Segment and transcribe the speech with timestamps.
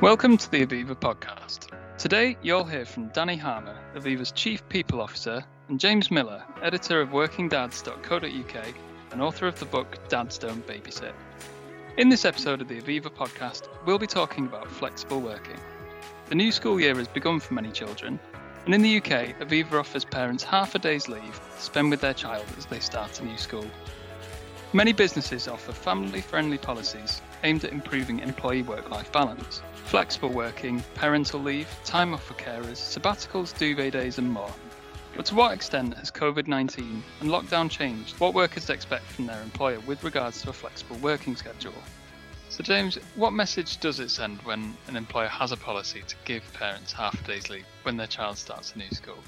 [0.00, 1.68] Welcome to the Aviva podcast.
[1.98, 7.10] Today, you'll hear from Danny Harmer, Aviva's Chief People Officer, and James Millar, editor of
[7.10, 8.74] workingdads.co.uk
[9.12, 11.12] and author of the book Dads Don't Babysit.
[11.98, 15.60] In this episode of the Aviva podcast, we'll be talking about flexible working.
[16.30, 18.18] The new school year has begun for many children,
[18.64, 22.14] and in the UK, Aviva offers parents half a day's leave to spend with their
[22.14, 23.66] child as they start a new school.
[24.72, 29.62] Many businesses offer family friendly policies aimed at improving employee work life balance.
[29.84, 34.52] Flexible working, parental leave, time off for carers, sabbaticals, duvet days, and more.
[35.16, 39.42] But to what extent has COVID 19 and lockdown changed what workers expect from their
[39.42, 41.74] employer with regards to a flexible working schedule?
[42.48, 46.42] So, James, what message does it send when an employer has a policy to give
[46.52, 49.18] parents half a day's leave when their child starts a new school?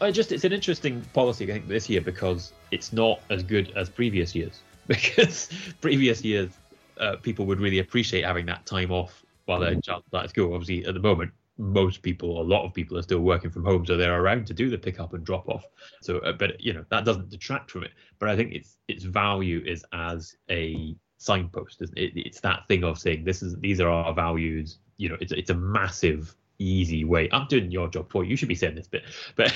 [0.00, 3.72] I just it's an interesting policy I think this year because it's not as good
[3.76, 5.48] as previous years because
[5.80, 6.50] previous years
[6.98, 10.54] uh, people would really appreciate having that time off while their child started school.
[10.54, 13.86] Obviously, at the moment, most people, a lot of people, are still working from home,
[13.86, 15.64] so they're around to do the pick up and drop off.
[16.02, 17.92] So, uh, but you know that doesn't detract from it.
[18.18, 21.80] But I think its its value is as a signpost.
[21.82, 21.90] It?
[21.96, 24.78] It's that thing of saying this is these are our values.
[24.96, 27.28] You know, it's it's a massive easy way.
[27.32, 28.30] I'm doing your job for you.
[28.30, 29.04] You should be saying this bit,
[29.36, 29.54] but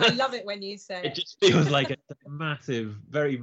[0.00, 1.06] I love it when you say it.
[1.06, 1.96] It just feels like a
[2.28, 3.42] massive, very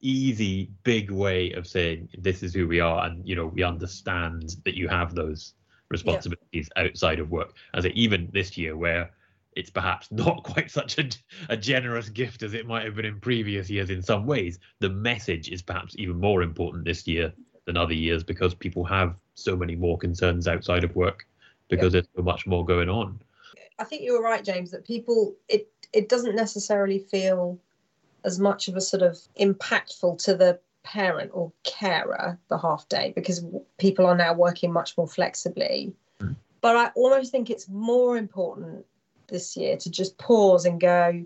[0.00, 4.56] easy, big way of saying this is who we are, and you know we understand
[4.64, 5.54] that you have those
[5.88, 6.84] responsibilities yeah.
[6.84, 7.54] outside of work.
[7.74, 9.10] As it, even this year, where
[9.54, 11.08] it's perhaps not quite such a,
[11.48, 14.90] a generous gift as it might have been in previous years in some ways, the
[14.90, 17.32] message is perhaps even more important this year
[17.64, 21.26] than other years because people have so many more concerns outside of work
[21.68, 22.00] because yeah.
[22.00, 23.20] there's so much more going on.
[23.78, 27.58] I think you were right, James, that people it it doesn't necessarily feel
[28.24, 33.12] as much of a sort of impactful to the parent or carer the half day
[33.14, 33.44] because
[33.78, 35.92] people are now working much more flexibly.
[36.20, 36.36] Mm.
[36.60, 38.84] But I almost think it's more important
[39.28, 41.24] this year to just pause and go.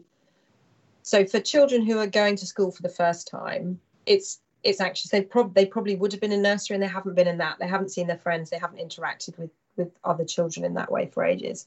[1.03, 5.11] So for children who are going to school for the first time, it's it's anxious.
[5.11, 7.59] They probably they probably would have been in nursery and they haven't been in that.
[7.59, 8.51] They haven't seen their friends.
[8.51, 11.67] They haven't interacted with with other children in that way for ages.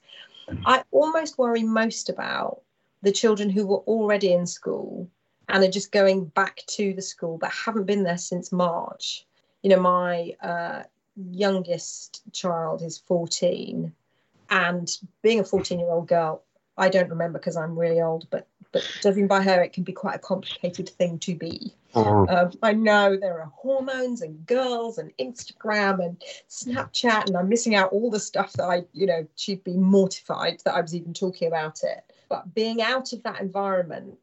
[0.66, 2.62] I almost worry most about
[3.02, 5.10] the children who were already in school
[5.50, 9.26] and are just going back to the school but haven't been there since March.
[9.62, 10.84] You know, my uh,
[11.16, 13.94] youngest child is 14,
[14.50, 16.44] and being a 14 year old girl,
[16.78, 19.94] I don't remember because I'm really old, but but judging by her, it can be
[19.94, 21.74] quite a complicated thing to be.
[21.96, 22.26] Oh.
[22.28, 27.76] Um, I know there are hormones and girls and Instagram and Snapchat, and I'm missing
[27.76, 31.14] out all the stuff that I, you know, she'd be mortified that I was even
[31.14, 32.04] talking about it.
[32.30, 34.18] But being out of that environment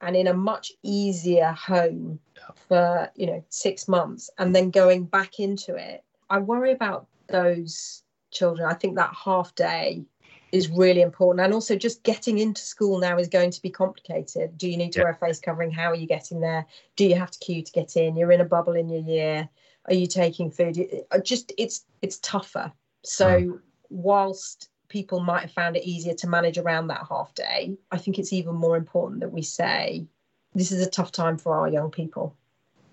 [0.00, 2.20] and in a much easier home
[2.68, 8.04] for, you know, six months and then going back into it, I worry about those
[8.30, 8.68] children.
[8.70, 10.04] I think that half day
[10.52, 11.44] is really important.
[11.44, 14.56] And also just getting into school now is going to be complicated.
[14.58, 15.04] Do you need to yeah.
[15.04, 15.70] wear a face covering?
[15.70, 16.66] How are you getting there?
[16.96, 18.16] Do you have to queue to get in?
[18.16, 19.48] You're in a bubble in your year.
[19.86, 20.78] Are you taking food?
[21.10, 22.72] Uh, just it's it's tougher.
[23.02, 23.60] So mm.
[23.88, 28.18] whilst people might have found it easier to manage around that half day i think
[28.18, 30.04] it's even more important that we say
[30.52, 32.36] this is a tough time for our young people.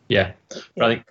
[0.09, 0.33] Yeah,
[0.75, 0.85] yeah.
[0.85, 1.05] i think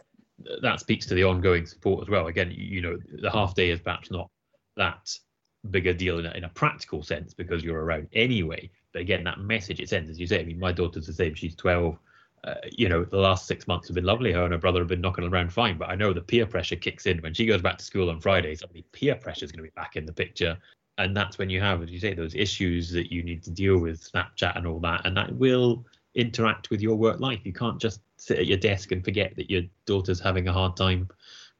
[0.62, 2.28] that speaks to the ongoing support as well.
[2.28, 4.30] Again you know the half day is perhaps not
[4.76, 5.18] that
[5.66, 8.70] bigger deal in a, in a practical sense because you're around anyway.
[8.92, 11.34] But again, that message it sends, as you say, I mean, my daughter's the same.
[11.34, 11.98] She's 12.
[12.44, 14.32] Uh, you know, the last six months have been lovely.
[14.32, 15.78] Her and her brother have been knocking around fine.
[15.78, 18.20] But I know the peer pressure kicks in when she goes back to school on
[18.20, 18.54] Friday.
[18.54, 20.56] Suddenly, peer pressure is going to be back in the picture.
[20.98, 23.78] And that's when you have, as you say, those issues that you need to deal
[23.78, 25.04] with, Snapchat and all that.
[25.04, 25.84] And that will
[26.14, 27.40] interact with your work life.
[27.44, 30.76] You can't just sit at your desk and forget that your daughter's having a hard
[30.76, 31.08] time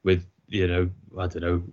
[0.03, 1.63] with you know, I don't know.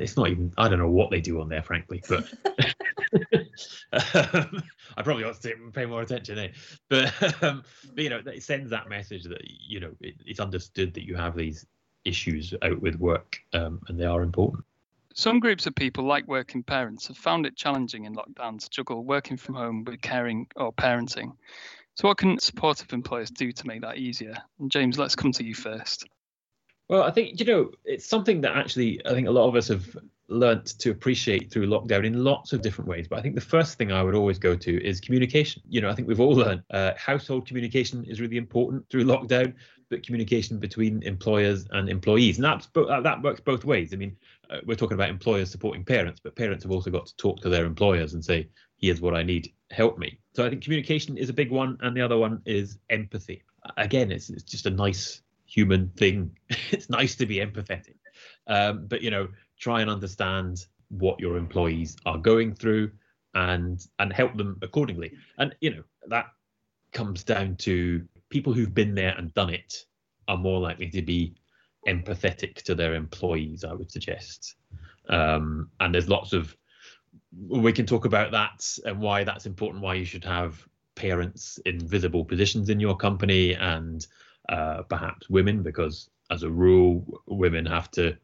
[0.00, 0.52] It's not even.
[0.58, 2.02] I don't know what they do on there, frankly.
[2.08, 3.46] But um,
[3.92, 6.52] I probably ought to pay more attention, there.
[6.88, 7.62] But, um,
[7.94, 11.16] but you know, it sends that message that you know it, it's understood that you
[11.16, 11.66] have these
[12.04, 14.64] issues out with work, um, and they are important.
[15.14, 19.02] Some groups of people, like working parents, have found it challenging in lockdown to juggle
[19.02, 21.32] working from home with caring or parenting.
[21.94, 24.36] So, what can supportive employers do to make that easier?
[24.58, 26.06] And James, let's come to you first.
[26.88, 29.68] Well, I think, you know, it's something that actually I think a lot of us
[29.68, 29.96] have
[30.28, 33.06] learnt to appreciate through lockdown in lots of different ways.
[33.08, 35.62] But I think the first thing I would always go to is communication.
[35.68, 39.54] You know, I think we've all learned uh, household communication is really important through lockdown,
[39.88, 42.38] but communication between employers and employees.
[42.38, 43.92] And that's, that works both ways.
[43.92, 44.16] I mean,
[44.50, 47.48] uh, we're talking about employers supporting parents, but parents have also got to talk to
[47.48, 48.48] their employers and say,
[48.78, 50.18] here's what I need, help me.
[50.34, 51.78] So I think communication is a big one.
[51.80, 53.42] And the other one is empathy.
[53.76, 56.36] Again, it's, it's just a nice human thing.
[56.70, 57.96] it's nice to be empathetic.
[58.46, 59.28] Um, but you know,
[59.58, 62.90] try and understand what your employees are going through
[63.34, 65.12] and and help them accordingly.
[65.38, 66.26] And you know that
[66.92, 69.84] comes down to people who've been there and done it
[70.28, 71.34] are more likely to be
[71.86, 73.64] empathetic to their employees.
[73.64, 74.56] I would suggest,
[75.08, 76.56] um, and there's lots of
[77.48, 79.82] we can talk about that and why that's important.
[79.82, 84.06] Why you should have parents in visible positions in your company and
[84.48, 88.16] uh, perhaps women because as a rule women have to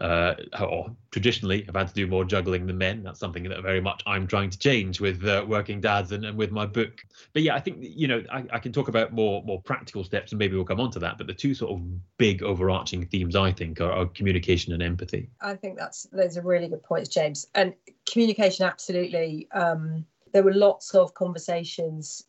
[0.00, 3.02] uh, or traditionally have had to do more juggling than men.
[3.02, 6.38] That's something that very much I'm trying to change with uh, working dads and, and
[6.38, 7.02] with my book.
[7.34, 10.32] But yeah, I think you know I, I, can talk about more more practical steps
[10.32, 11.18] and maybe we'll come on to that.
[11.18, 15.28] But the two sort of big overarching themes I think are, are communication and empathy.
[15.40, 17.46] I think that's those are really good points, James.
[17.54, 17.74] And
[18.10, 19.48] communication, absolutely.
[19.52, 22.24] Um, there were lots of conversations,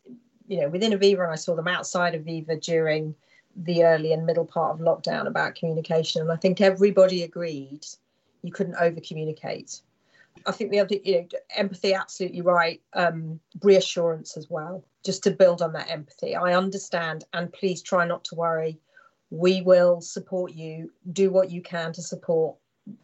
[0.46, 3.14] you know, within Aviva, and I saw them outside of Aviva during
[3.56, 6.22] the early and middle part of lockdown about communication.
[6.22, 7.86] And I think everybody agreed
[8.42, 9.80] you couldn't over communicate.
[10.46, 12.80] I think the other, you know, empathy, absolutely right.
[12.94, 16.34] Um, reassurance as well, just to build on that empathy.
[16.34, 18.78] I understand, and please try not to worry.
[19.30, 20.90] We will support you.
[21.12, 22.56] Do what you can to support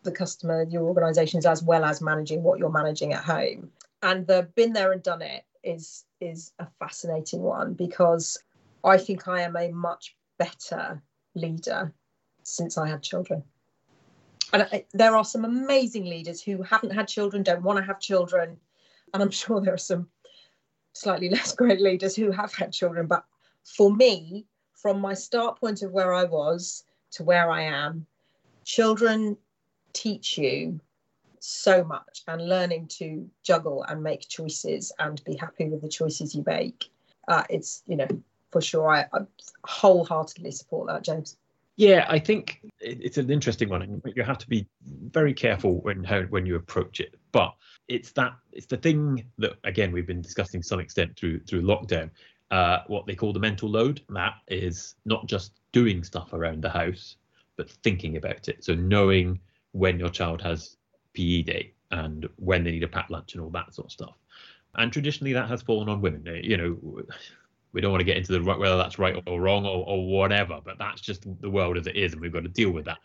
[0.03, 3.71] the customer, your organisations, as well as managing what you're managing at home.
[4.03, 8.39] And the been there and done it is is a fascinating one because
[8.85, 11.03] I think I am a much better
[11.35, 11.93] leader
[12.43, 13.43] since I had children.
[14.53, 18.01] And I, there are some amazing leaders who haven't had children, don't want to have
[18.01, 18.57] children.
[19.13, 20.09] And I'm sure there are some
[20.93, 23.07] slightly less great leaders who have had children.
[23.07, 23.25] But
[23.65, 28.07] for me, from my start point of where I was to where I am,
[28.65, 29.37] children
[29.93, 30.81] teach you
[31.41, 36.35] so much and learning to juggle and make choices and be happy with the choices
[36.35, 36.91] you make.
[37.27, 38.09] Uh, it's, you know,
[38.51, 38.89] for sure.
[38.89, 39.21] I, I
[39.65, 41.37] wholeheartedly support that, James.
[41.77, 43.83] Yeah, I think it's an interesting one.
[43.83, 47.15] and You have to be very careful when how, when you approach it.
[47.31, 47.55] But
[47.87, 51.63] it's that it's the thing that again we've been discussing to some extent through through
[51.63, 52.11] lockdown.
[52.51, 54.01] Uh, what they call the mental load.
[54.09, 57.17] That is not just doing stuff around the house,
[57.57, 58.65] but thinking about it.
[58.65, 59.39] So knowing
[59.73, 60.79] when your child has
[61.13, 64.15] PE day and when they need a packed lunch and all that sort of stuff.
[64.75, 66.27] And traditionally, that has fallen on women.
[66.43, 67.03] You know,
[67.73, 70.61] we don't want to get into the whether that's right or wrong or, or whatever,
[70.65, 72.99] but that's just the world as it is, and we've got to deal with that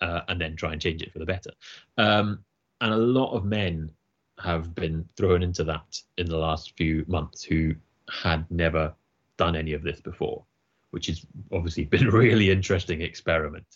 [0.00, 1.50] uh, and then try and change it for the better.
[1.96, 2.44] Um,
[2.80, 3.90] and a lot of men
[4.38, 7.74] have been thrown into that in the last few months who
[8.10, 8.94] had never
[9.36, 10.44] done any of this before,
[10.90, 13.66] which has obviously been a really interesting experiment.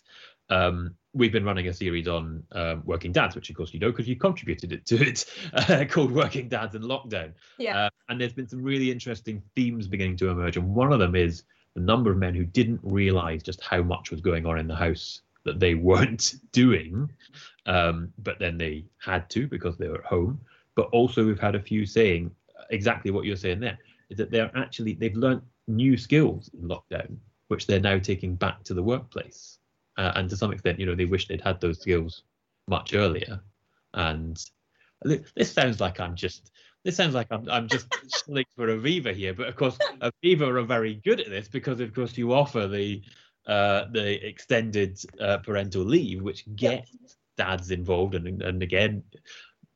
[0.49, 3.91] Um, we've been running a series on um, working dads, which of course you know
[3.91, 7.33] because you contributed it to it, uh, called Working Dads in Lockdown.
[7.57, 7.85] Yeah.
[7.85, 11.15] Uh, and there's been some really interesting themes beginning to emerge, and one of them
[11.15, 11.43] is
[11.75, 14.75] the number of men who didn't realise just how much was going on in the
[14.75, 17.09] house that they weren't doing,
[17.65, 20.39] um, but then they had to because they were at home.
[20.75, 22.31] But also, we've had a few saying
[22.69, 23.77] exactly what you're saying there
[24.09, 27.17] is that they're actually they've learned new skills in lockdown,
[27.47, 29.59] which they're now taking back to the workplace
[29.97, 32.23] uh, and to some extent, you know, they wish they'd had those skills
[32.67, 33.41] much earlier.
[33.93, 34.43] And
[35.03, 36.51] this sounds like I'm just
[36.83, 40.63] this sounds like I'm I'm just slick for Aviva here, but of course Aviva are
[40.63, 43.01] very good at this because of course you offer the
[43.47, 49.03] uh, the extended uh, parental leave, which gets dads involved, and and again,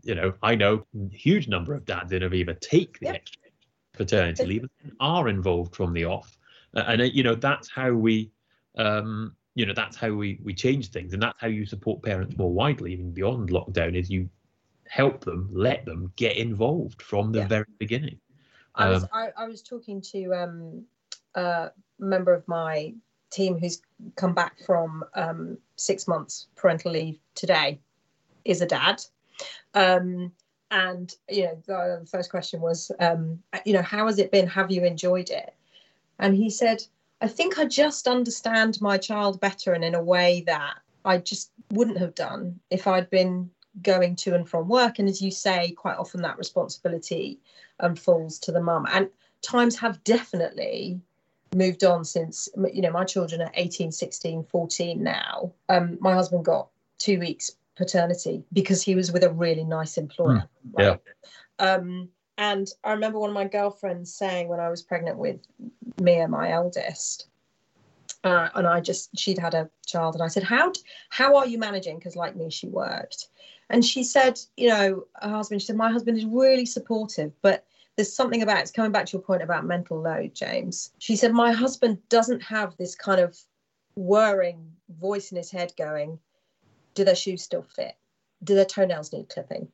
[0.03, 3.15] you know, I know a huge number of dads in Aviva take the yep.
[3.15, 3.41] extra
[3.93, 6.37] paternity leave and are involved from the off,
[6.73, 8.31] and uh, you know that's how we
[8.77, 11.13] um, you know that's how we we change things.
[11.13, 14.29] And that's how you support parents more widely even beyond lockdown is you
[14.87, 17.47] help them let them get involved from the yeah.
[17.47, 18.19] very beginning.
[18.75, 20.85] I was, um, I, I, was talking to um,
[21.33, 22.93] a member of my
[23.31, 23.81] team who's
[24.15, 27.79] come back from um, six months parental leave today
[28.45, 29.01] is a dad.
[29.73, 30.31] Um,
[30.69, 34.45] and you know the, the first question was um, you know how has it been?
[34.45, 35.55] Have you enjoyed it?
[36.19, 36.83] And he said
[37.21, 41.51] I think I just understand my child better and in a way that I just
[41.71, 43.49] wouldn't have done if I'd been
[43.81, 44.99] going to and from work.
[44.99, 47.39] And as you say, quite often that responsibility
[47.79, 48.87] um, falls to the mum.
[48.91, 49.09] And
[49.41, 50.99] times have definitely
[51.55, 55.51] moved on since, you know, my children are 18, 16, 14 now.
[55.69, 60.49] Um, my husband got two weeks paternity because he was with a really nice employer.
[60.67, 60.99] Mm, right?
[61.59, 61.73] Yeah.
[61.73, 65.39] Um, and I remember one of my girlfriends saying when I was pregnant with
[65.99, 67.27] Mia, my eldest,
[68.23, 70.71] uh, and I just she'd had a child, and I said, "How
[71.09, 73.29] how are you managing?" Because like me, she worked,
[73.69, 77.65] and she said, "You know, her husband." She said, "My husband is really supportive, but."
[77.95, 80.91] There's something about it's coming back to your point about mental load, James.
[80.99, 83.35] She said, My husband doesn't have this kind of
[83.95, 86.19] whirring voice in his head going,
[86.93, 87.95] Do their shoes still fit?
[88.43, 89.67] do their toenails need clipping?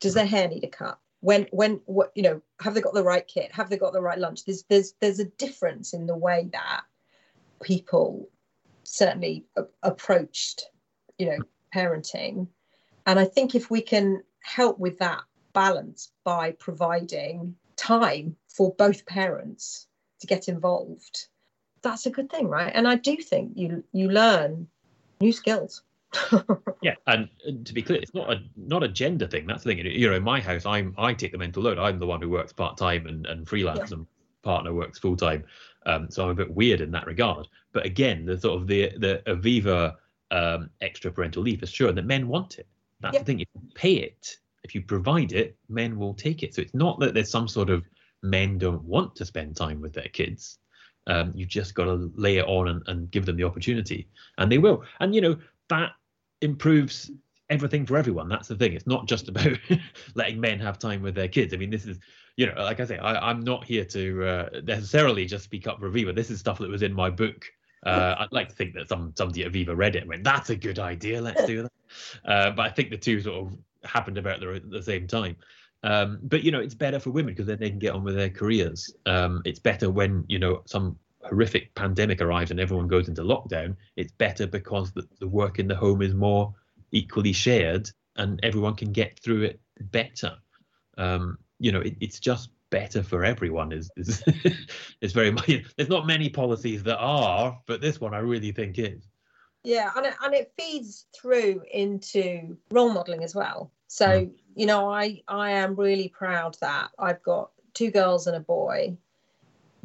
[0.00, 0.98] Does their hair need a cut?
[1.20, 3.52] When when what you know have they got the right kit?
[3.52, 4.44] Have they got the right lunch?
[4.44, 6.82] There's there's there's a difference in the way that
[7.62, 8.28] people
[8.84, 10.66] certainly a- approached
[11.18, 11.38] you know
[11.74, 12.48] parenting,
[13.06, 15.22] and I think if we can help with that
[15.52, 19.86] balance by providing time for both parents
[20.20, 21.26] to get involved
[21.82, 24.66] that's a good thing right and i do think you you learn
[25.20, 25.82] new skills
[26.82, 29.74] yeah and, and to be clear it's not a not a gender thing that's the
[29.74, 29.86] thing.
[29.86, 31.78] You know in my house i'm i take the mental load.
[31.78, 33.98] I'm the one who works part-time and, and freelance Yeah.
[33.98, 34.06] and
[34.42, 35.44] partner works full-time.
[35.86, 37.46] Um, so i'm a bit weird in that regard.
[37.72, 39.94] But again the sort of the the aviva
[40.32, 42.66] um, extra parental leave has shown that men want it.
[43.00, 43.20] That's Yeah.
[43.20, 46.54] the thing if you pay it if you provide it men will take it.
[46.54, 47.84] So it's not that there's some sort of
[48.22, 50.58] men don't want to spend time with their kids.
[51.06, 54.06] Um, you've just got to lay it on and, and give them the opportunity.
[54.38, 54.84] And they will.
[55.00, 55.36] And you know
[55.70, 55.92] that
[56.40, 57.10] improves
[57.50, 58.28] everything for everyone.
[58.28, 58.72] That's the thing.
[58.72, 59.58] It's not just about
[60.14, 61.52] letting men have time with their kids.
[61.52, 61.98] I mean this is
[62.36, 65.80] you know like i say I, i'm not here to uh, necessarily just speak up
[65.80, 66.14] for aviva.
[66.14, 67.44] This is stuff that was in my book.
[67.84, 70.50] Uh, i'd like to think that some somebody at aviva read it and went that's
[70.50, 71.20] a good idea.
[71.20, 71.72] Let's do that.
[72.24, 75.36] Uh, but i think the two sort of happened about the, the same time.
[75.82, 78.14] Um, but you know it's better for women because then they can get on with
[78.14, 78.94] their careers.
[79.06, 83.76] Um, it's better when you know some horrific pandemic arrives and everyone goes into lockdown
[83.96, 86.54] it's better because the, the work in the home is more
[86.92, 90.36] equally shared and everyone can get through it better.
[90.98, 94.22] Um, you know it, it's just better for everyone is is,
[95.00, 98.78] is very much there's not many policies that are but this one i really think
[98.78, 99.06] is.
[99.62, 103.72] Yeah and it, and it feeds through into role modeling as well.
[103.88, 104.30] So Mm.
[104.54, 108.96] you know i i am really proud that i've got two girls and a boy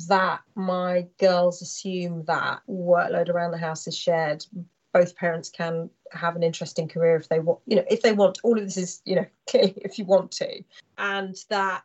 [0.08, 4.46] that my girls assume that workload around the house is shared.
[4.94, 8.38] Both parents can have an interesting career if they want you know if they want
[8.44, 10.64] all of this is you know clearly if you want to.
[10.98, 11.84] And that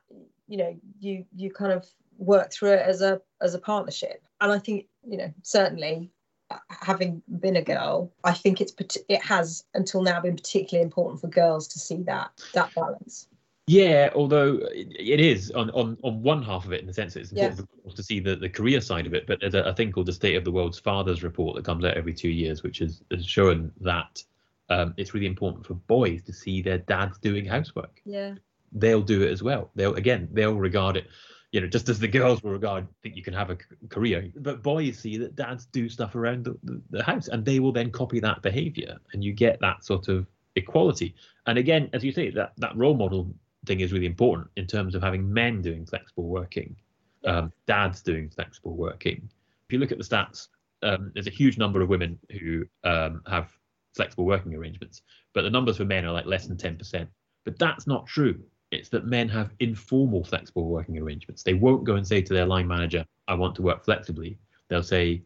[0.48, 1.86] you know you you kind of
[2.18, 4.22] work through it as a as a partnership.
[4.40, 6.10] And i think you know certainly
[6.50, 8.74] uh, having been a girl i think it's
[9.08, 13.28] it has until now been particularly important for girls to see that that balance
[13.70, 17.20] Yeah, although it is on, on, on one half of it in the sense that
[17.20, 19.28] it's important to see the, the career side of it.
[19.28, 21.84] But there's a, a thing called the State of the World's Fathers report that comes
[21.84, 24.24] out every two years, which is, is showing that
[24.70, 28.02] um, it's really important for boys to see their dads doing housework.
[28.04, 28.34] yeah
[28.72, 29.70] They'll do it as well.
[29.76, 31.06] They'll again they'll regard it,
[31.52, 33.56] you know, just as the girls will regard think you can have a
[33.88, 34.32] career.
[34.34, 37.72] But boys see that dads do stuff around the, the, the house, and they will
[37.72, 41.14] then copy that behaviour, and you get that sort of equality.
[41.46, 43.32] And again, as you say, that that role model
[43.66, 46.76] thing is really important in terms of having men doing flexible working,
[47.24, 49.28] um, dads doing flexible working.
[49.68, 50.48] If you look at the stats,
[50.82, 53.50] um, there's a huge number of women who um, have
[53.94, 55.02] flexible working arrangements,
[55.34, 57.06] but the numbers for men are like less than 10%.
[57.44, 58.40] But that's not true.
[58.70, 61.42] It's that men have informal flexible working arrangements.
[61.42, 64.38] They won't go and say to their line manager, I want to work flexibly.
[64.68, 65.22] They'll say,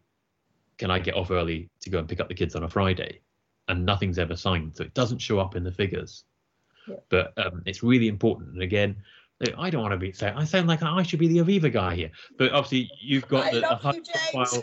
[0.78, 3.20] Can I get off early to go and pick up the kids on a Friday?
[3.68, 4.76] And nothing's ever signed.
[4.76, 6.24] So it doesn't show up in the figures
[6.88, 6.96] Yeah.
[7.08, 8.52] but um, it's really important.
[8.52, 8.96] And again,
[9.58, 11.96] I don't want to be saying I sound like I should be the Aviva guy
[11.96, 14.62] here, but obviously you've got the, the high you, profile,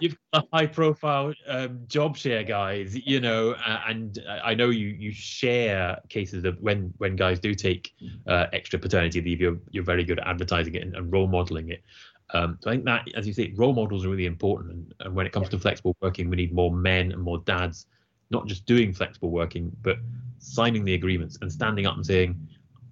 [0.00, 3.54] you've got the high profile um, job share guys, you know,
[3.86, 7.92] and I know you you share cases of when when guys do take
[8.26, 11.70] uh, extra paternity leave, you're you're very good at advertising it and, and role modeling
[11.70, 11.82] it.
[12.34, 14.72] Um, so I think that, as you say, role models are really important.
[14.72, 17.86] And, and when it comes to flexible working, we need more men and more dads,
[18.32, 19.98] not just doing flexible working, but
[20.38, 22.48] signing the agreements and standing up and saying,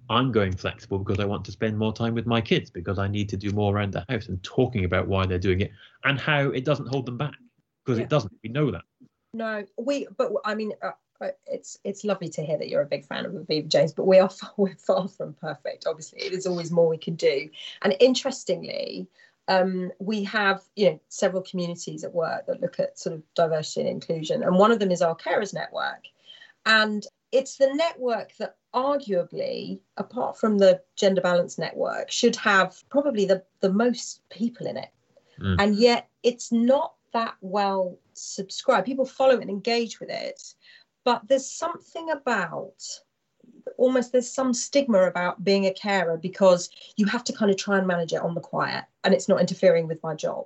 [0.09, 3.07] I'm going flexible because I want to spend more time with my kids because I
[3.07, 5.71] need to do more around the house and talking about why they're doing it
[6.03, 7.35] and how it doesn't hold them back
[7.85, 8.05] because Yeah.
[8.05, 8.33] it doesn't.
[8.43, 8.83] We know that.
[9.33, 10.07] No, we.
[10.17, 13.25] But I mean, uh, uh, it's it's lovely to hear that you're a big fan
[13.25, 13.93] of Aviva James.
[13.93, 15.85] But we are far, we're far from perfect.
[15.87, 17.49] Obviously, there's always more we can do.
[17.83, 19.07] And interestingly,
[19.47, 23.81] um, we have you know several communities at work that look at sort of diversity
[23.81, 26.05] and inclusion, and one of them is our carers network,
[26.65, 33.25] and it's the network that arguably, apart from the gender balance network, should have probably
[33.25, 34.89] the the most people in it
[35.41, 35.55] Mm.
[35.59, 38.85] and yet it's not that well subscribed.
[38.85, 40.53] People follow it and engage with it,
[41.03, 42.83] but there's something about
[43.77, 47.77] almost there's some stigma about being a carer because you have to kind of try
[47.77, 50.45] and manage it on the quiet and it's not interfering with my job.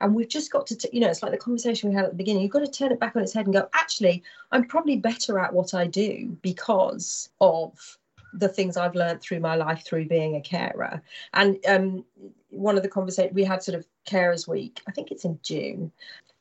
[0.00, 2.10] And we've just got to, t- you know, it's like the conversation we had at
[2.10, 2.42] the beginning.
[2.42, 5.38] You've got to turn it back on its head and go, actually, I'm probably better
[5.38, 7.98] at what I do because of
[8.34, 11.00] the things I've learned through my life through being a carer.
[11.32, 12.04] And um,
[12.50, 15.92] one of the conversations we had sort of carers week, I think it's in June.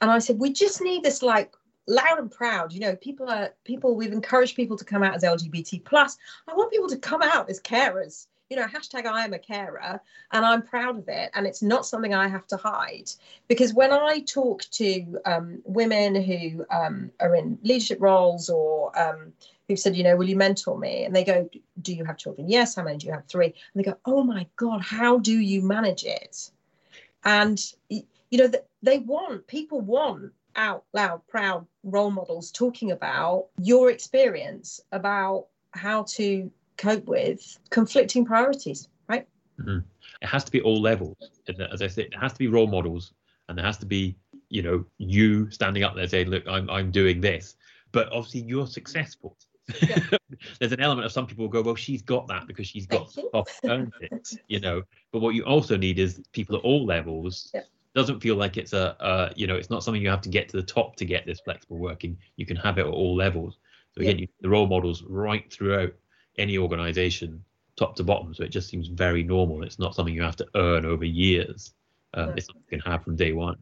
[0.01, 1.53] And I said, we just need this like
[1.87, 5.23] loud and proud you know people are people we've encouraged people to come out as
[5.23, 6.17] lgbt plus.
[6.47, 9.99] I want people to come out as carers you know hashtag i am a carer
[10.31, 13.09] and i'm proud of it and it's not something i have to hide.
[13.47, 19.33] Because when i talk to um, women who um, are in leadership roles or um,
[19.67, 21.03] who've said you know will you mentor me?
[21.03, 21.49] and they go
[21.81, 22.47] do you have children?
[22.47, 23.25] Yes how many do you have?
[23.27, 23.47] Three.
[23.47, 26.51] And they go oh my god how do you manage it?
[27.25, 27.59] And
[27.89, 28.51] you know
[28.83, 36.03] they want people want out loud proud role models talking about your experience about how
[36.03, 39.27] to cope with conflicting priorities right?
[39.59, 39.79] Mm-hmm.
[40.21, 41.17] it has to be all levels.
[41.71, 43.13] As i said it has to be role models
[43.49, 44.15] and there has to be
[44.49, 47.55] you know you standing up there saying look i'm, I'm doing this.
[47.91, 49.37] But obviously you're successful.
[49.81, 49.99] Yeah.
[50.59, 53.15] there's an element of some people go well she's got that because she's got
[54.01, 54.81] it you know.
[55.11, 57.61] But what you also need is people at all levels yeah
[57.95, 60.49] doesn't feel like it's a uh, you know it's not something you have to get
[60.49, 62.17] to the top to get this flexible working.
[62.35, 63.57] You can have it at all levels.
[63.93, 65.93] So again you, the role models right throughout
[66.37, 67.43] any organization
[67.75, 68.33] top to bottom.
[68.33, 69.63] So it just seems very normal.
[69.63, 71.73] It's not something you have to earn over years.
[72.13, 73.57] Um, it's something you can have from day one.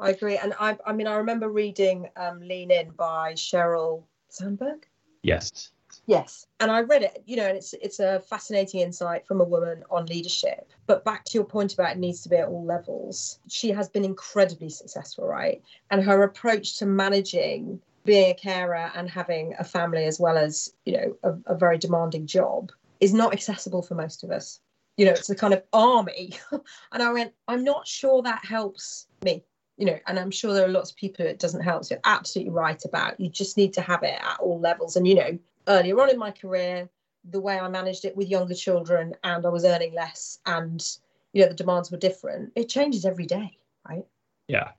[0.00, 0.36] I agree.
[0.36, 4.86] And i i mean i remember reading um, lean in by sheryl sandberg.
[5.22, 5.70] Yes
[6.06, 9.44] Yes, and I read it, you know, and it's it's a fascinating insight from a
[9.44, 10.70] woman on leadership.
[10.86, 13.38] But back to your point about it needs to be at all levels.
[13.48, 15.62] She has been incredibly successful, right?
[15.90, 20.72] And her approach to managing being a carer and having a family as well as,
[20.84, 22.70] you know, a, a very demanding job
[23.00, 24.60] is not accessible for most of us.
[24.96, 26.34] You know, it's a kind of army.
[26.92, 29.42] and I went, I'm not sure that helps me
[29.76, 31.84] you know, and I'm sure there are lots of people it doesn't help.
[31.84, 34.96] So you're absolutely right about you just need to have it at all levels.
[34.96, 36.88] And you know, earlier on in my career,
[37.30, 40.84] the way I managed it with younger children and I was earning less and
[41.32, 42.52] you know the demands were different.
[42.54, 44.04] It changes every day, right?
[44.48, 44.70] Yeah.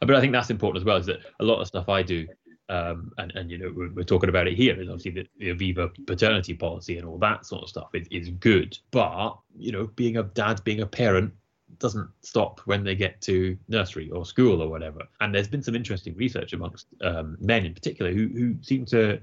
[0.00, 2.28] But I think that's important as well, is that a lot of stuff I do,
[2.68, 5.54] um, and, and you know, we're, we're, talking about it here, is obviously the, the
[5.54, 8.78] Aviva paternity policy and all that sort of stuff is, is good.
[8.92, 11.32] But, you know, being a dad, being a parent,
[11.78, 15.02] doesn't stop when they get to nursery or school or whatever.
[15.20, 19.20] And there's been some interesting research amongst um, men in particular who who seem to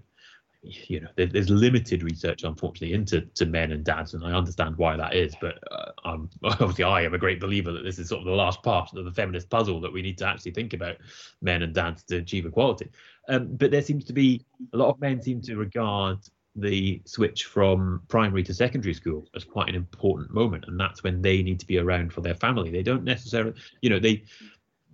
[0.87, 4.95] you know there's limited research unfortunately into to men and dads and i understand why
[4.97, 8.19] that is but uh, I'm, obviously i am a great believer that this is sort
[8.19, 10.97] of the last part of the feminist puzzle that we need to actually think about
[11.41, 12.89] men and dads to achieve equality.
[13.29, 16.19] Um, but there seems to be a lot of men seem to regard
[16.55, 21.21] the switch from primary to secondary school as quite an important moment and that's when
[21.21, 22.69] they need to be around for their family.
[22.69, 24.23] They don't necessarily you know they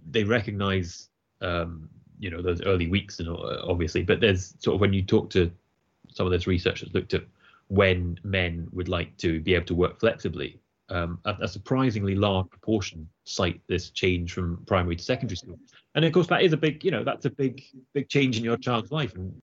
[0.09, 1.09] they recognize
[1.41, 5.03] um, you know those early weeks and uh, obviously but there's sort of when you
[5.03, 5.51] talk to
[6.13, 7.23] some of this research has looked at
[7.67, 10.59] when men would like to be able to work flexibly.
[10.89, 15.57] Um, a, a, surprisingly large proportion cite this change from primary to secondary school,
[15.95, 18.43] and of course that is a big, you know, that's a big, big change in
[18.43, 19.15] your child's life.
[19.15, 19.41] And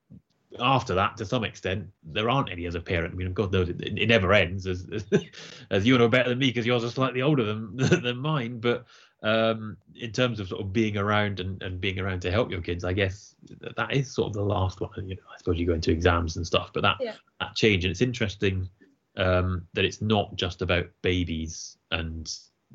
[0.61, 3.15] after that, to some extent, there aren't any as a parent.
[3.15, 4.87] I mean, God knows it, it never ends, as,
[5.71, 8.61] as you know better than me, because yours are slightly older than than mine.
[8.61, 8.87] But
[9.23, 12.61] um, in terms of sort of being around and, and being around to help your
[12.61, 13.35] kids, I guess
[13.77, 14.91] that is sort of the last one.
[15.09, 17.15] You know, I suppose you go into exams and stuff, but that yeah.
[17.41, 18.69] that change and it's interesting
[19.17, 22.33] um, that it's not just about babies and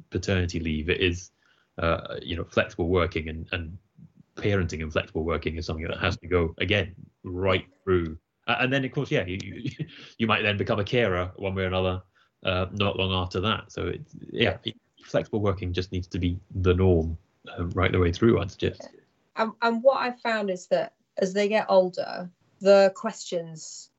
[0.09, 0.89] paternity leave.
[0.89, 1.31] It is
[1.77, 3.77] uh, you know flexible working and and
[4.35, 8.17] parenting and flexible working is something that has to go again right through.
[8.47, 9.71] And then of course, yeah, you, you,
[10.17, 12.01] you might then become a carer one way or another.
[12.43, 14.57] Uh, not long after that, so it's yeah,
[15.03, 17.17] flexible working just needs to be the norm
[17.57, 18.39] um, right the way through.
[18.39, 18.89] I'd suggest.
[19.35, 23.89] And, and what I've found is that as they get older, the questions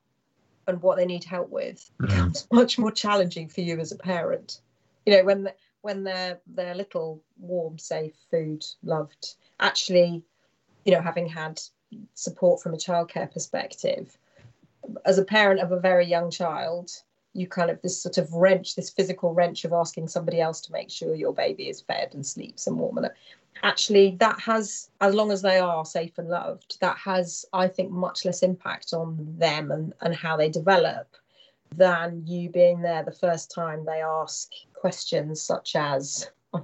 [0.66, 2.06] and what they need help with mm-hmm.
[2.06, 4.60] becomes much more challenging for you as a parent.
[5.06, 9.34] You know, when the, when they're they're little, warm, safe, food, loved.
[9.60, 10.22] Actually,
[10.84, 11.60] you know, having had
[12.14, 14.16] support from a childcare perspective,
[15.04, 16.90] as a parent of a very young child,
[17.34, 20.72] you kind of this sort of wrench, this physical wrench of asking somebody else to
[20.72, 22.98] make sure your baby is fed and sleeps and warm.
[22.98, 23.10] And
[23.62, 27.90] actually, that has, as long as they are safe and loved, that has, I think,
[27.90, 31.08] much less impact on them and, and how they develop
[31.76, 36.30] than you being there the first time they ask questions such as,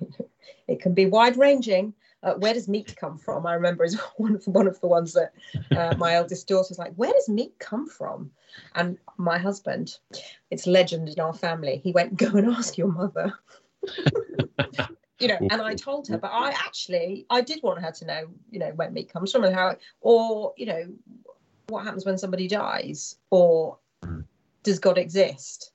[0.68, 3.46] it can be wide ranging uh, where does meat come from?
[3.46, 5.33] I remember is one of the, one of the ones that
[5.76, 8.30] uh, my eldest daughter was like, where does meat come from?
[8.74, 9.98] And my husband,
[10.50, 11.80] it's legend in our family.
[11.83, 13.33] He went, go and ask your mother.
[15.18, 18.26] you know, and I told her, but I actually I did want her to know,
[18.50, 20.85] you know, where meat comes from and how, or you know,
[21.68, 24.24] what happens when somebody dies, or mm.
[24.62, 25.72] does God exist?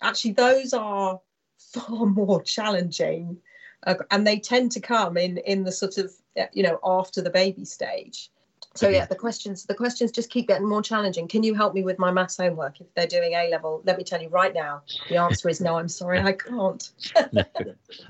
[0.00, 1.20] Actually, those are
[1.58, 3.38] far more challenging
[3.86, 6.12] uh, and they tend to come in in the sort of
[6.52, 8.30] you know after the baby stage
[8.74, 11.28] So yeah, the questions the questions just keep getting more challenging.
[11.28, 13.82] Can you help me with my maths homework if they're doing A level?
[13.84, 15.76] Let me tell you right now, the answer is no.
[15.76, 16.90] I'm sorry, I can't.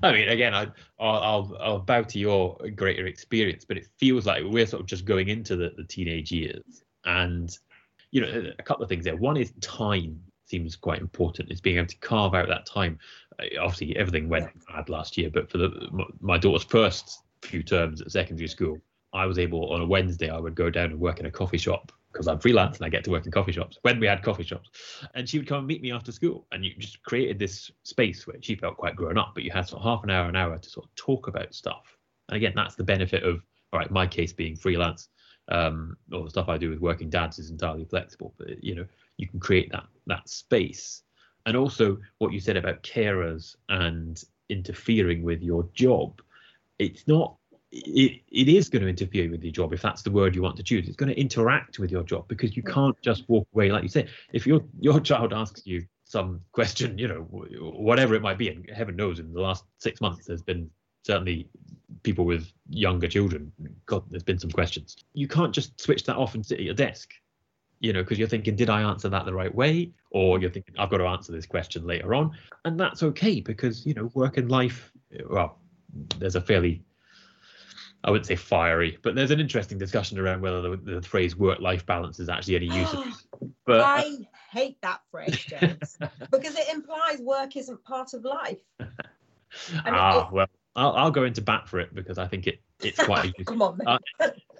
[0.03, 0.69] I mean, again, I,
[1.01, 5.05] I'll, I'll bow to your greater experience, but it feels like we're sort of just
[5.05, 7.59] going into the, the teenage years, and
[8.13, 9.17] you know, a couple of things there.
[9.17, 10.21] One is time
[10.53, 11.51] seems quite important.
[11.51, 12.99] Is being able to carve out that time.
[13.59, 15.71] Obviously, everything went bad last year, but for the
[16.21, 18.79] my daughter's first few terms at secondary school,
[19.12, 21.59] I was able on a Wednesday I would go down and work in a coffee
[21.59, 24.23] shop because I'm freelance and I get to work in coffee shops when we had
[24.23, 24.69] coffee shops.
[25.15, 26.47] And she would come and meet me after school.
[26.53, 29.67] And you just created this space where she felt quite grown up, but you had
[29.67, 31.97] sort of half an hour, an hour to sort of talk about stuff.
[32.29, 35.09] And again, that's the benefit of, all right, my case being freelance.
[35.49, 38.87] Um, all the stuff I do with working dads is entirely flexible, but you know,
[39.16, 41.03] you can create that that space.
[41.46, 46.20] And also what you said about carers and interfering with your job,
[46.79, 47.37] it's not
[47.72, 50.57] it, it is going to interfere with your job if that's the word you want
[50.57, 50.87] to choose.
[50.87, 53.88] It's going to interact with your job because you can't just walk away like you
[53.88, 54.09] say.
[54.33, 58.68] If your your child asks you some question, you know, whatever it might be, and
[58.70, 60.70] heaven knows, in the last six months there's been
[61.05, 61.48] certainly
[62.03, 63.53] people with younger children.
[63.87, 64.96] God, there's been some questions.
[65.14, 67.12] You can't just switch that off and sit at your desk,
[67.83, 69.92] you know, because you're thinking, did I answer that the right way?
[70.11, 72.33] Or you're thinking, I've got to answer this question later on,
[72.64, 74.90] and that's okay because you know, work and life.
[75.29, 75.59] Well,
[76.18, 76.85] there's a fairly
[78.05, 81.87] I wouldn't say fiery, but there's an interesting discussion around whether the, the phrase work-life
[81.87, 82.95] balance is actually any use.
[83.66, 84.16] but I
[84.51, 85.99] hate that phrase, James,
[86.31, 88.59] because it implies work isn't part of life.
[89.87, 93.33] ah, well, I'll, I'll go into bat for it because I think it it's quite
[93.38, 93.79] a come on.
[93.87, 93.99] Uh,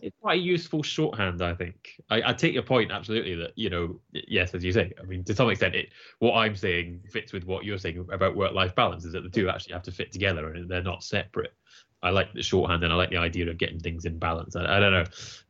[0.03, 1.41] it's quite a useful shorthand.
[1.43, 4.93] I think I, I take your point absolutely that you know yes, as you say.
[5.01, 8.37] I mean, to some extent, it what I'm saying fits with what you're saying about
[8.37, 11.55] work-life balance is that the two actually have to fit together and they're not separate.
[12.03, 14.57] I like the shorthand and I like the idea of getting things in balance.
[14.57, 15.05] I, I don't know.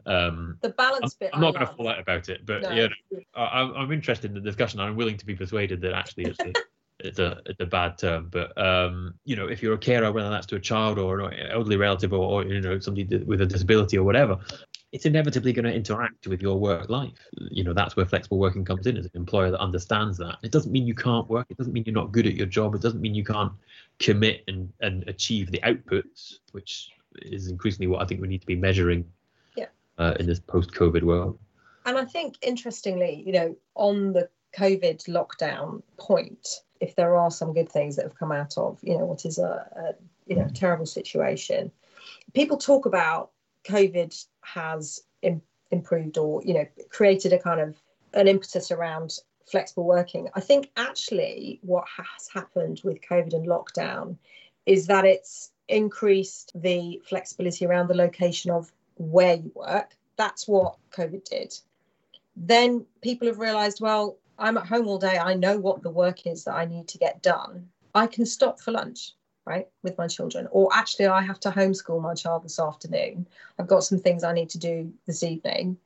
[0.04, 1.30] Um, the balance I'm, bit.
[1.32, 2.70] I'm not going to fall out about it, but no.
[2.72, 4.78] you know, I, I'm interested in the discussion.
[4.78, 6.38] I'm willing to be persuaded that actually it's
[7.02, 8.28] it's a it's a bad term.
[8.30, 11.50] But um, you know, if you're a carer, whether that's to a child or an
[11.50, 14.38] elderly relative or, or you know somebody with a disability or whatever,
[14.92, 17.18] it's inevitably going to interact with your work life.
[17.50, 20.36] You know, that's where flexible working comes in as an employer that understands that.
[20.42, 21.46] It doesn't mean you can't work.
[21.50, 22.74] It doesn't mean you're not good at your job.
[22.74, 23.52] It doesn't mean you can't
[23.98, 28.46] commit and, and achieve the outputs, which is increasingly what I think we need to
[28.46, 29.04] be measuring
[29.56, 29.66] yeah.
[29.98, 31.38] uh, in this post-COVID world.
[31.84, 36.46] And I think, interestingly, you know, on the COVID lockdown point,
[36.82, 39.38] if there are some good things that have come out of, you know, what is
[39.38, 39.94] a, a
[40.26, 41.70] you know terrible situation,
[42.34, 43.30] people talk about
[43.64, 47.80] COVID has Im- improved or you know created a kind of
[48.14, 50.28] an impetus around flexible working.
[50.34, 54.16] I think actually what has happened with COVID and lockdown
[54.66, 59.96] is that it's increased the flexibility around the location of where you work.
[60.16, 61.54] That's what COVID did.
[62.34, 65.18] Then people have realized, well, I'm at home all day.
[65.18, 67.68] I know what the work is that I need to get done.
[67.94, 69.12] I can stop for lunch,
[69.46, 70.48] right, with my children.
[70.50, 73.28] Or actually, I have to homeschool my child this afternoon.
[73.58, 75.76] I've got some things I need to do this evening.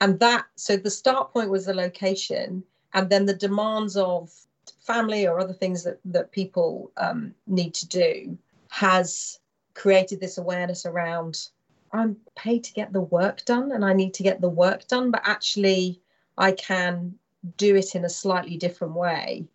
[0.00, 2.62] And that, so the start point was the location
[2.94, 4.32] and then the demands of
[4.78, 8.38] family or other things that, that people um, need to do
[8.68, 9.40] has
[9.74, 11.48] created this awareness around
[11.92, 15.10] I'm paid to get the work done and I need to get the work done,
[15.10, 16.00] but actually
[16.36, 17.14] I can
[17.56, 19.46] do it in a slightly different way.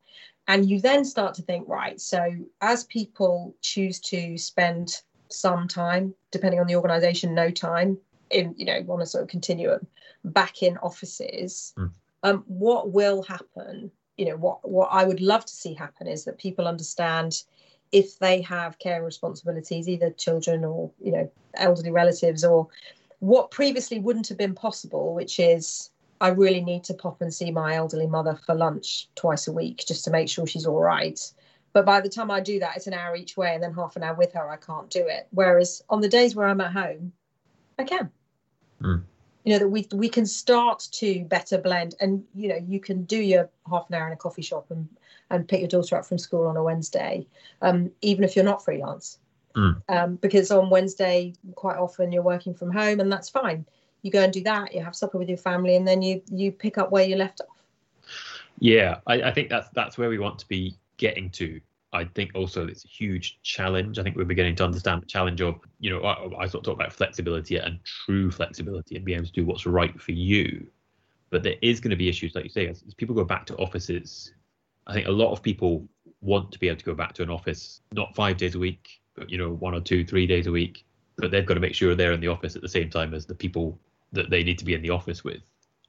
[0.47, 6.13] And you then start to think, right, so as people choose to spend some time,
[6.31, 7.97] depending on the organization, no time
[8.29, 9.85] in, you know, on a sort of continuum
[10.23, 11.91] back in offices, mm
[12.23, 16.25] um, what will happen you know what what i would love to see happen is
[16.25, 17.43] that people understand
[17.91, 22.67] if they have care responsibilities either children or you know elderly relatives or
[23.19, 25.89] what previously wouldn't have been possible which is
[26.21, 29.83] i really need to pop and see my elderly mother for lunch twice a week
[29.85, 31.19] just to make sure she's all right.
[31.73, 33.95] But by the time i do that it's an hour each way and then half
[33.95, 35.27] an hour with her i can't do it.
[35.31, 37.11] Whereas on the days where i'm at home
[37.77, 38.09] i can.
[38.81, 39.03] Mm
[39.43, 43.03] you know that we we can start to better blend and you know you can
[43.03, 44.87] do your half an hour in a coffee shop and
[45.29, 47.25] and pick your daughter up from school on a wednesday
[47.61, 49.17] um, even if you're not freelance.
[49.55, 49.81] Mm.
[49.89, 53.65] um, because on wednesday quite often you're working from home and that's fine
[54.01, 56.51] you go and do that you have supper with your family and then you you
[56.51, 57.63] pick up where you left off
[58.59, 61.59] yeah i, I think that's that's where we want to be getting to
[61.93, 63.99] I think also it's a huge challenge.
[63.99, 66.63] I think we're beginning to understand the challenge of, you know, I, I sort of
[66.63, 70.67] talk about flexibility and true flexibility and being able to do what's right for you.
[71.31, 73.45] But there is going to be issues, like you say, as, as people go back
[73.47, 74.33] to offices.
[74.87, 75.85] I think a lot of people
[76.21, 79.01] want to be able to go back to an office, not five days a week,
[79.15, 80.85] but you know, one or two, three days a week.
[81.17, 83.25] But they've got to make sure they're in the office at the same time as
[83.25, 83.77] the people
[84.11, 85.41] that they need to be in the office with,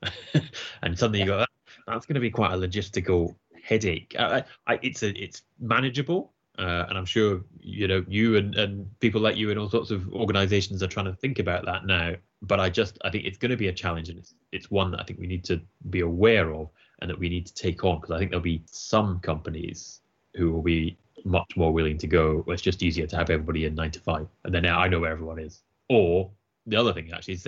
[0.82, 1.48] and suddenly you go, that,
[1.87, 4.14] that's going to be quite a logistical headache.
[4.18, 9.00] I, I, it's a, it's manageable, uh, and I'm sure you know you and, and
[9.00, 12.14] people like you and all sorts of organisations are trying to think about that now.
[12.42, 14.90] But I just I think it's going to be a challenge, and it's it's one
[14.90, 16.68] that I think we need to be aware of
[17.00, 20.00] and that we need to take on because I think there'll be some companies
[20.37, 22.42] who will be much more willing to go.
[22.46, 24.88] Well, it's just easier to have everybody in nine to five, and then now I
[24.88, 25.62] know where everyone is.
[25.88, 26.30] Or
[26.66, 27.42] the other thing actually is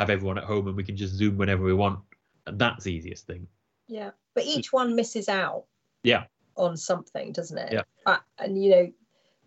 [0.00, 2.00] have everyone at home and we can just zoom whenever we want,
[2.46, 3.46] and that's the easiest thing.
[3.86, 5.64] Yeah, but each one misses out.
[6.02, 6.24] Yeah.
[6.56, 7.72] On something, doesn't it?
[7.72, 7.82] Yeah.
[8.06, 8.92] Uh, and you know,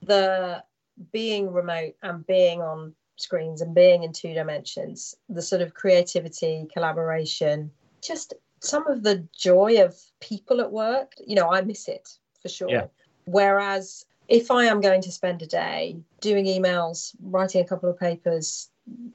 [0.03, 0.63] the
[1.11, 6.67] being remote and being on screens and being in two dimensions, the sort of creativity,
[6.71, 11.13] collaboration, just some of the joy of people at work.
[11.25, 12.09] You know, I miss it
[12.41, 12.69] for sure.
[12.69, 12.85] Yeah.
[13.25, 17.99] Whereas if I am going to spend a day doing emails, writing a couple of
[17.99, 18.69] papers,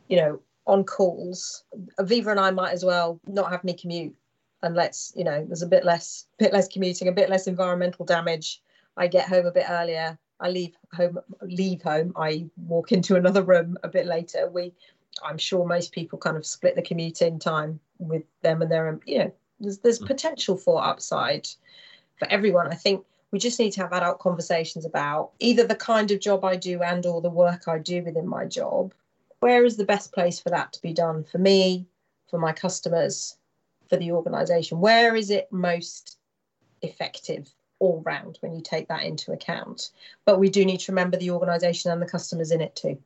[0.09, 1.65] you know, on calls,
[1.99, 4.15] Aviva and I might as well not have me commute
[4.63, 8.05] and let's, you know, there's a bit less bit less commuting, a bit less environmental
[8.05, 8.63] damage.
[8.97, 10.19] I get home a bit earlier.
[10.41, 12.13] I leave home leave home.
[12.17, 14.49] I walk into another room a bit later.
[14.49, 14.75] We
[15.25, 19.19] I'm sure most people kind of split the commuting time with them and their you
[19.19, 20.07] know, there's there's mm.
[20.07, 21.49] potential for upside
[22.19, 22.69] for everyone.
[22.69, 26.45] I think we just need to have adult conversations about either the kind of job
[26.45, 28.93] I do and or the work I do within my job.
[29.41, 31.87] Where is the best place for that to be done for me,
[32.29, 33.37] for my customers,
[33.89, 34.81] for the organization?
[34.81, 36.19] Where is it most
[36.83, 37.49] effective
[37.79, 39.91] all round when you take that into account?
[40.25, 42.99] But we do need to remember the organization and the customers in it too.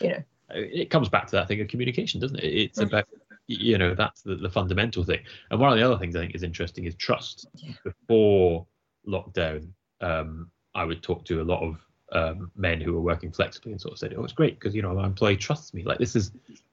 [0.00, 0.22] You know.
[0.50, 2.44] It comes back to that thing of communication, doesn't it?
[2.44, 2.88] It's mm-hmm.
[2.88, 3.08] about
[3.46, 5.20] you know that's the, the fundamental thing.
[5.50, 7.46] And one of the other things I think is interesting is trust.
[7.56, 7.72] Yeah.
[7.84, 8.66] Before
[9.06, 9.68] lockdown,
[10.00, 13.80] um, I would talk to a lot of um, men who were working flexibly and
[13.80, 16.16] sort of said, "Oh, it's great because you know my employee trusts me." Like this
[16.16, 16.32] is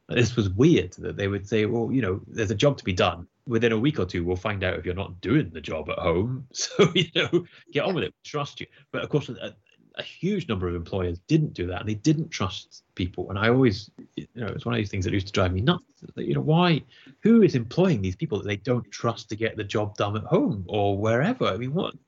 [0.10, 2.94] this was weird that they would say, "Well, you know, there's a job to be
[2.94, 3.28] done.
[3.46, 6.00] Within a week or two, we'll find out if you're not doing the job at
[6.00, 6.48] home.
[6.54, 8.14] So you know, get on with it.
[8.24, 9.54] Trust you." But of course, a,
[9.98, 13.30] a huge number of employers didn't do that, and they didn't trust people.
[13.30, 15.62] And I always, you know, it's one of these things that used to drive me
[15.62, 15.84] nuts.
[16.16, 16.84] You know, why?
[17.24, 20.24] Who is employing these people that they don't trust to get the job done at
[20.24, 21.46] home or wherever?
[21.46, 21.96] I mean, what?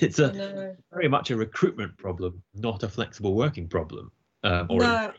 [0.00, 4.10] It's a very much a recruitment problem, not a flexible working problem.
[4.42, 5.12] Um, or no,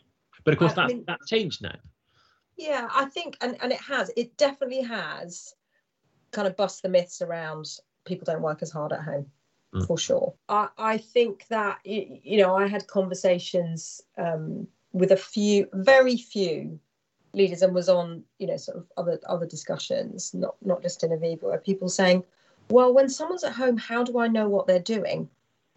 [0.44, 1.76] but of course, I that's mean- that's changed now.
[2.58, 5.54] Yeah, I think, and, and it has, it definitely has
[6.32, 7.68] kind of bust the myths around
[8.06, 9.28] people don't work as hard at home.
[9.74, 9.86] Mm.
[9.86, 15.18] For sure, I, I think that you, you know I had conversations um, with a
[15.18, 16.80] few, very few
[17.34, 21.12] leaders, and was on you know sort of other other discussions, not not just in
[21.12, 22.24] Aviva, where people saying,
[22.72, 25.30] well, when someone's at home, how do I know what they're doing?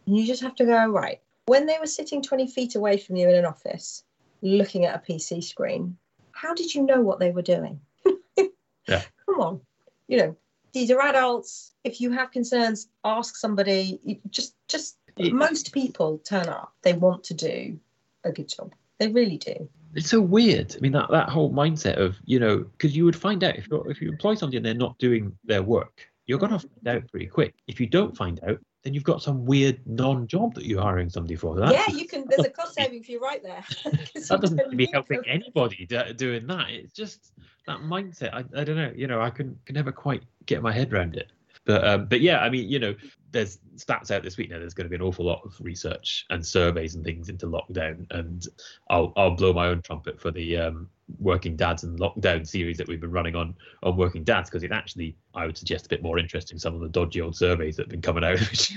[0.06, 3.16] And you just have to go right when they were sitting twenty feet away from
[3.16, 4.04] you in an office,
[4.40, 5.98] looking at a PC screen.
[6.32, 7.80] How did you know what they were doing?
[8.88, 9.02] Yeah.
[9.26, 9.60] Come on,
[10.08, 10.36] you know
[10.72, 11.72] these are adults.
[11.84, 14.20] If you have concerns, ask somebody.
[14.30, 16.72] Just, just most people turn up.
[16.82, 17.78] They want to do
[18.24, 18.74] a good job.
[18.98, 19.68] They really do.
[19.94, 20.74] It's so weird.
[20.74, 23.68] I mean, that, that whole mindset of you know, because you would find out if
[23.70, 26.68] you if you employ somebody and they're not doing their work, you're gonna mm.
[26.84, 27.54] find out pretty quick.
[27.66, 31.36] If you don't find out, then you've got some weird non-job that you're hiring somebody
[31.36, 31.54] for.
[31.56, 32.24] That, yeah, you can.
[32.28, 33.64] There's a cost saving for you right there.
[33.84, 35.24] that doesn't seem to be helping them.
[35.28, 36.70] anybody do, doing that.
[36.70, 37.32] It's just
[37.66, 38.34] that mindset.
[38.34, 38.92] I, I don't know.
[38.94, 41.30] You know, I can can never quite get my head around it.
[41.64, 42.94] But um, but yeah, I mean, you know,
[43.32, 44.58] there's stats out this week now.
[44.58, 48.06] There's going to be an awful lot of research and surveys and things into lockdown,
[48.10, 48.46] and
[48.90, 52.86] I'll I'll blow my own trumpet for the um, Working Dads and Lockdown series that
[52.86, 56.02] we've been running on on Working Dads because it actually I would suggest a bit
[56.02, 58.70] more interesting some of the dodgy old surveys that have been coming out.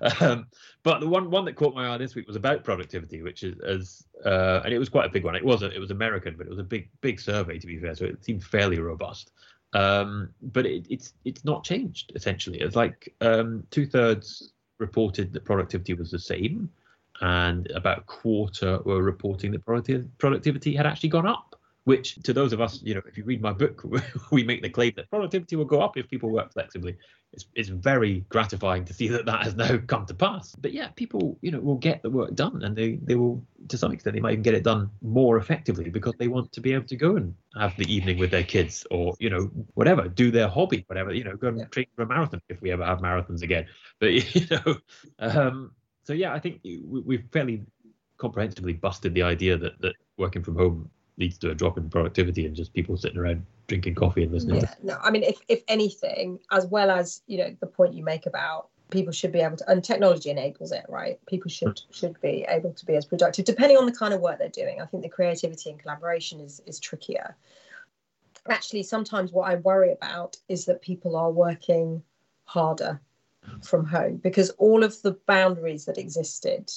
[0.20, 0.46] um,
[0.82, 3.58] but the one one that caught my eye this week was about productivity, which is
[3.60, 5.34] as uh, and it was quite a big one.
[5.34, 7.94] It wasn't it was American, but it was a big big survey to be fair,
[7.94, 9.32] so it seemed fairly robust.
[9.72, 12.60] Um, but it, it's it's not changed essentially.
[12.60, 16.70] It's like um, two thirds reported that productivity was the same,
[17.20, 21.59] and about a quarter were reporting that producti- productivity had actually gone up.
[21.84, 23.82] Which, to those of us, you know, if you read my book,
[24.30, 26.96] we make the claim that productivity will go up if people work flexibly.
[27.32, 30.54] It's, it's very gratifying to see that that has now come to pass.
[30.56, 33.78] But yeah, people, you know, will get the work done, and they they will, to
[33.78, 36.74] some extent, they might even get it done more effectively because they want to be
[36.74, 40.30] able to go and have the evening with their kids, or you know, whatever, do
[40.30, 41.66] their hobby, whatever, you know, go and Yeah.
[41.66, 43.66] train for a marathon if we ever have marathons again.
[44.00, 44.76] But you know,
[45.18, 45.72] um,
[46.04, 47.62] so yeah, I think we, we've fairly
[48.18, 52.46] comprehensively busted the idea that that working from home leads to a drop in productivity
[52.46, 54.62] and just people sitting around drinking coffee and listening.
[54.62, 58.02] Yeah, no, I mean, if if anything, as well as you know the point you
[58.02, 61.24] make about people should be able to, and technology enables it, right?
[61.26, 61.94] People should mm.
[61.94, 64.80] should be able to be as productive, depending on the kind of work they're doing.
[64.80, 67.36] I think the creativity and collaboration is is trickier.
[68.48, 72.02] actually, sometimes what I worry about is that people are working
[72.44, 73.00] harder
[73.62, 76.70] from home because all of the boundaries that existed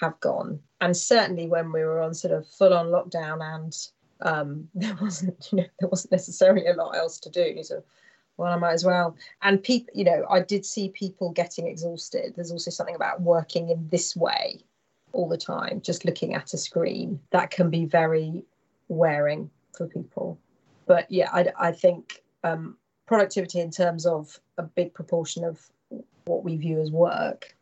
[0.00, 0.60] have gone.
[0.80, 3.76] And certainly when we were on sort of full on lockdown and
[4.20, 7.62] um, there wasn't, you know, there wasn't necessarily a lot else to do.
[7.62, 7.82] So,
[8.36, 9.16] well, I might as well.
[9.42, 12.34] And people, you know, I did see people getting exhausted.
[12.34, 14.60] There's also something about working in this way
[15.12, 18.44] all the time, just looking at a screen, that can be very
[18.88, 20.38] wearing for people.
[20.86, 25.60] But yeah, I, I think um, productivity in terms of a big proportion of
[26.26, 27.56] what we view as work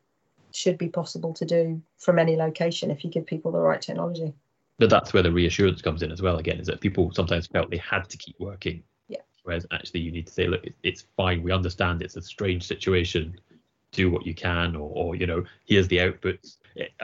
[0.56, 4.32] should be possible to do from any location if you give people the right technology.
[4.78, 6.38] But that's where the reassurance comes in as well.
[6.38, 8.82] Again, is that people sometimes felt they had to keep working.
[9.08, 9.20] Yeah.
[9.42, 11.42] Whereas actually, you need to say, look, it's fine.
[11.42, 13.38] We understand it's a strange situation.
[13.92, 16.56] Do what you can, or, or you know, here's the outputs.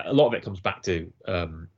[0.04, 1.68] a lot of it comes back to um,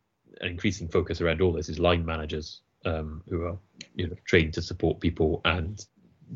[0.41, 3.57] an increasing focus around all this is line managers um, who are
[3.95, 5.87] you know trained to support people and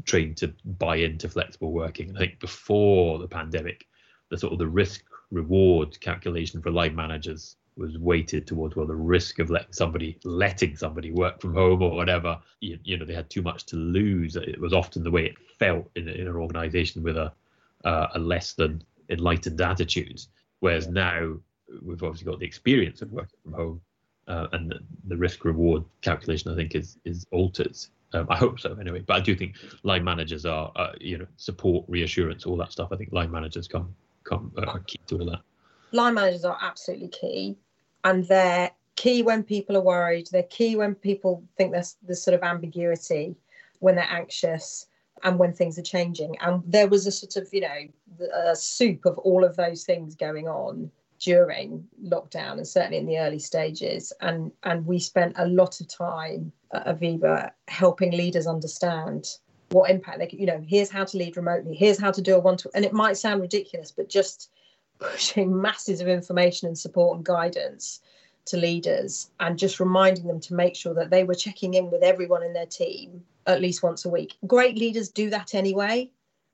[0.05, 2.09] trained to buy into flexible working.
[2.09, 3.87] And I think before the pandemic,
[4.31, 8.95] the sort of the risk reward calculation for line managers was weighted towards well the
[8.95, 12.39] risk of letting somebody letting somebody work from home or whatever.
[12.61, 14.37] You, you know they had too much to lose.
[14.37, 17.33] It was often the way it felt in, in an organization with a
[17.85, 20.21] uh, a less than enlightened attitude.
[20.61, 21.37] Whereas now
[21.83, 23.81] we've obviously got the experience of working from home
[24.27, 27.77] uh, and the, the, risk reward calculation i think is is altered.
[28.13, 29.05] Um, i hope so anyway.
[29.07, 32.89] But i do think line managers are uh, you know support reassurance all that stuff.
[32.91, 33.95] I think line managers come
[34.33, 35.41] uh, key to all that
[35.93, 37.57] line managers are absolutely key
[38.05, 40.29] and they're key when people are worried.
[40.33, 43.37] They're key when people think there's this sort of ambiguity,
[43.79, 44.87] when they're anxious,
[45.23, 46.37] and when things are changing.
[46.41, 50.17] And there was a sort of, you know, a soup of all of those things
[50.17, 54.13] going on during lockdown and certainly in the early stages.
[54.21, 59.27] And and we spent a lot of time at Aviva helping leaders understand
[59.71, 62.35] what impact they could, you know, here's how to lead remotely, here's how to do
[62.35, 64.51] a one to and it might sound ridiculous, but just
[64.99, 68.01] pushing masses of information and support and guidance
[68.47, 72.03] to leaders and just reminding them to make sure that they were checking in with
[72.03, 74.37] everyone in their team at least once a week.
[74.47, 76.11] Great leaders do that anyway,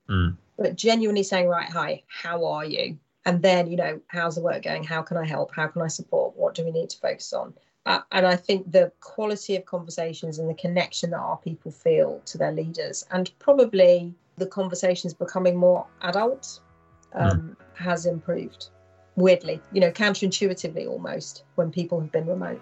[0.09, 0.35] mm.
[0.57, 2.97] but genuinely saying, right, hi, how are you?
[3.25, 4.83] And then, you know, how's the work going?
[4.83, 5.53] How can I help?
[5.55, 6.35] How can I support?
[6.35, 7.53] What do we need to focus on?
[7.85, 12.21] Uh, and I think the quality of conversations and the connection that our people feel
[12.25, 16.59] to their leaders, and probably the conversations becoming more adult
[17.13, 17.55] um, mm.
[17.75, 18.69] has improved.
[19.15, 22.61] Weirdly, you know, counterintuitively almost when people have been remote.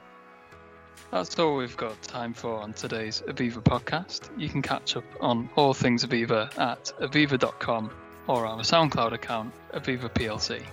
[1.09, 4.29] That's all we've got time for on today's Aviva podcast.
[4.37, 7.91] You can catch up on all things Aviva at aviva.com
[8.27, 10.63] or our SoundCloud account, Aviva PLC.